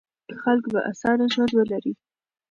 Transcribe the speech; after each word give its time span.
خلک 0.41 0.63
به 0.73 0.79
اسانه 0.91 1.25
ژوند 1.33 1.51
ولري. 1.55 1.93